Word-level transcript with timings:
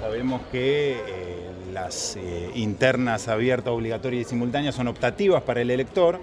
Sabemos 0.00 0.42
que 0.50 0.94
eh, 1.06 1.50
las 1.72 2.16
eh, 2.16 2.50
internas 2.56 3.28
abiertas, 3.28 3.72
obligatorias 3.72 4.26
y 4.26 4.30
simultáneas 4.30 4.74
son 4.74 4.88
optativas 4.88 5.44
para 5.44 5.60
el 5.60 5.70
elector 5.70 6.18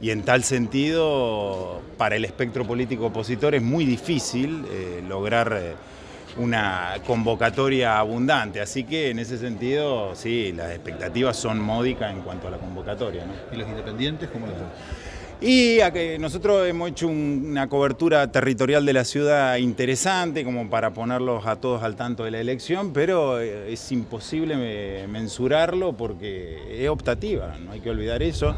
y 0.00 0.10
en 0.10 0.22
tal 0.22 0.44
sentido 0.44 1.82
para 1.98 2.14
el 2.14 2.24
espectro 2.24 2.64
político 2.64 3.06
opositor 3.06 3.56
es 3.56 3.62
muy 3.62 3.84
difícil 3.84 4.64
eh, 4.70 5.02
lograr 5.08 5.74
una 6.36 6.94
convocatoria 7.04 7.98
abundante. 7.98 8.60
Así 8.60 8.84
que 8.84 9.10
en 9.10 9.18
ese 9.18 9.36
sentido, 9.36 10.14
sí, 10.14 10.52
las 10.52 10.70
expectativas 10.70 11.36
son 11.36 11.60
módicas 11.60 12.12
en 12.12 12.20
cuanto 12.20 12.46
a 12.46 12.52
la 12.52 12.58
convocatoria. 12.58 13.24
¿Y 13.50 13.56
los 13.56 13.68
independientes 13.68 14.30
cómo 14.30 14.46
lo 14.46 14.52
están? 14.52 14.70
Y 15.46 15.78
nosotros 16.20 16.66
hemos 16.66 16.88
hecho 16.90 17.06
un- 17.06 17.48
una 17.50 17.68
cobertura 17.68 18.32
territorial 18.32 18.86
de 18.86 18.94
la 18.94 19.04
ciudad 19.04 19.56
interesante 19.56 20.42
como 20.42 20.70
para 20.70 20.94
ponerlos 20.94 21.46
a 21.46 21.56
todos 21.56 21.82
al 21.82 21.96
tanto 21.96 22.24
de 22.24 22.30
la 22.30 22.40
elección, 22.40 22.94
pero 22.94 23.38
eh, 23.40 23.70
es 23.70 23.92
imposible 23.92 24.54
eh, 24.56 25.06
mensurarlo 25.06 25.92
porque 25.92 26.56
es 26.82 26.88
optativa, 26.88 27.56
no 27.62 27.72
hay 27.72 27.80
que 27.80 27.90
olvidar 27.90 28.22
eso. 28.22 28.56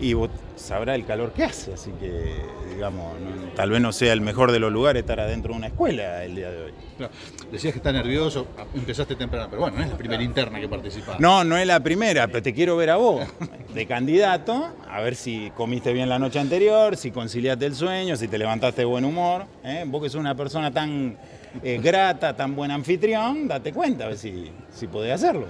Y 0.00 0.14
vos 0.14 0.30
sabrá 0.56 0.94
el 0.94 1.04
calor 1.04 1.32
que 1.32 1.44
hace, 1.44 1.72
así 1.74 1.90
que, 2.00 2.34
digamos, 2.74 3.20
no- 3.20 3.48
tal 3.54 3.70
vez 3.70 3.80
no 3.80 3.92
sea 3.92 4.12
el 4.12 4.20
mejor 4.20 4.50
de 4.52 4.58
los 4.58 4.72
lugares 4.72 5.00
estar 5.00 5.20
adentro 5.20 5.52
de 5.52 5.58
una 5.58 5.66
escuela 5.68 6.24
el 6.24 6.34
día 6.34 6.50
de 6.50 6.64
hoy. 6.64 6.72
Claro, 6.98 7.12
decías 7.50 7.72
que 7.72 7.78
está 7.78 7.92
nervioso, 7.92 8.46
empezaste 8.74 9.14
temprano, 9.16 9.46
pero 9.48 9.62
bueno, 9.62 9.78
no 9.78 9.84
es 9.84 9.90
la 9.90 9.96
primera 9.96 10.22
interna 10.22 10.60
que 10.60 10.68
participás. 10.68 11.20
No, 11.20 11.44
no 11.44 11.56
es 11.56 11.66
la 11.66 11.80
primera, 11.80 12.26
pero 12.26 12.42
te 12.42 12.52
quiero 12.52 12.76
ver 12.76 12.90
a 12.90 12.96
vos, 12.96 13.26
de 13.74 13.86
candidato, 13.86 14.70
a 14.88 15.00
ver 15.00 15.14
si 15.14 15.50
comiste 15.56 15.92
bien 15.92 16.08
la 16.08 16.18
noche 16.18 16.38
anterior, 16.40 16.96
si 16.96 17.10
conciliaste 17.10 17.66
el 17.66 17.74
sueño, 17.74 18.16
si 18.16 18.28
te 18.28 18.38
levantaste 18.38 18.82
de 18.82 18.86
buen 18.86 19.04
humor. 19.04 19.44
¿eh? 19.64 19.84
Vos 19.86 20.02
que 20.02 20.08
sos 20.10 20.20
una 20.20 20.34
persona 20.34 20.70
tan 20.72 21.16
eh, 21.62 21.80
grata, 21.82 22.34
tan 22.34 22.54
buen 22.56 22.70
anfitrión, 22.70 23.46
date 23.46 23.72
cuenta, 23.72 24.04
a 24.04 24.08
ver 24.08 24.18
si, 24.18 24.50
si 24.72 24.86
podés 24.86 25.12
hacerlo. 25.12 25.46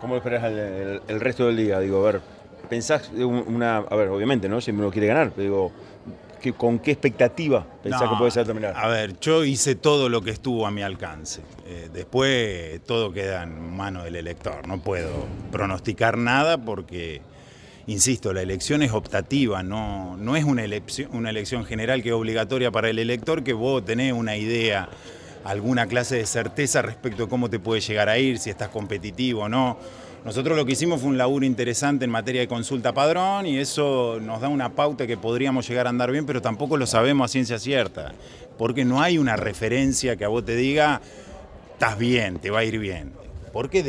¿Cómo 0.00 0.14
lo 0.14 0.18
esperás 0.18 0.44
el, 0.44 0.58
el- 0.58 1.00
el 1.08 1.20
resto 1.20 1.46
del 1.46 1.56
día? 1.56 1.80
Digo, 1.80 2.06
a 2.06 2.12
ver, 2.12 2.20
pensás 2.68 3.10
un- 3.14 3.44
una. 3.46 3.78
A 3.78 3.96
ver, 3.96 4.08
obviamente, 4.08 4.48
¿no? 4.48 4.60
Siempre 4.60 4.84
uno 4.84 4.92
quiere 4.92 5.06
ganar, 5.08 5.30
pero 5.30 5.42
digo, 5.42 5.72
¿qué- 6.40 6.52
¿con 6.52 6.78
qué 6.78 6.92
expectativa 6.92 7.66
pensás 7.82 8.02
No, 8.02 8.10
que 8.10 8.16
puede 8.16 8.30
ser 8.30 8.46
terminar? 8.46 8.74
A 8.76 8.88
ver, 8.88 9.18
yo 9.20 9.44
hice 9.44 9.74
todo 9.74 10.08
lo 10.08 10.20
que 10.22 10.30
estuvo 10.30 10.66
a 10.66 10.70
mi 10.70 10.82
alcance. 10.82 11.40
Eh, 11.66 11.88
después 11.92 12.80
todo 12.84 13.12
queda 13.12 13.42
en 13.44 13.76
manos 13.76 14.04
del 14.04 14.16
elector. 14.16 14.66
No 14.68 14.78
puedo 14.78 15.26
pronosticar 15.50 16.18
nada 16.18 16.58
porque, 16.58 17.22
insisto, 17.86 18.32
la 18.32 18.42
elección 18.42 18.82
es 18.82 18.92
optativa, 18.92 19.62
no, 19.62 20.16
no 20.16 20.36
es 20.36 20.44
una 20.44 20.64
elección, 20.64 21.10
una 21.14 21.30
elección 21.30 21.64
general 21.64 22.02
que 22.02 22.10
es 22.10 22.14
obligatoria 22.14 22.70
para 22.70 22.88
el 22.90 22.98
elector, 22.98 23.42
que 23.42 23.52
vos 23.52 23.84
tenés 23.84 24.12
una 24.12 24.36
idea, 24.36 24.88
alguna 25.44 25.86
clase 25.86 26.16
de 26.16 26.26
certeza 26.26 26.82
respecto 26.82 27.24
a 27.24 27.28
cómo 27.28 27.48
te 27.48 27.58
puede 27.58 27.80
llegar 27.80 28.08
a 28.08 28.18
ir, 28.18 28.38
si 28.38 28.50
estás 28.50 28.68
competitivo 28.68 29.42
o 29.42 29.48
no. 29.48 29.78
Nosotros 30.24 30.56
lo 30.56 30.64
que 30.64 30.72
hicimos 30.72 31.02
fue 31.02 31.10
un 31.10 31.18
laburo 31.18 31.44
interesante 31.44 32.06
en 32.06 32.10
materia 32.10 32.40
de 32.40 32.48
consulta 32.48 32.94
padrón 32.94 33.46
y 33.46 33.58
eso 33.58 34.18
nos 34.22 34.40
da 34.40 34.48
una 34.48 34.70
pauta 34.70 35.06
que 35.06 35.18
podríamos 35.18 35.68
llegar 35.68 35.86
a 35.86 35.90
andar 35.90 36.10
bien, 36.10 36.24
pero 36.24 36.40
tampoco 36.40 36.78
lo 36.78 36.86
sabemos 36.86 37.26
a 37.26 37.28
ciencia 37.28 37.58
cierta, 37.58 38.14
porque 38.56 38.86
no 38.86 39.02
hay 39.02 39.18
una 39.18 39.36
referencia 39.36 40.16
que 40.16 40.24
a 40.24 40.28
vos 40.28 40.42
te 40.42 40.56
diga, 40.56 41.02
estás 41.74 41.98
bien, 41.98 42.38
te 42.38 42.50
va 42.50 42.60
a 42.60 42.64
ir 42.64 42.78
bien. 42.78 43.12
Porque 43.52 43.84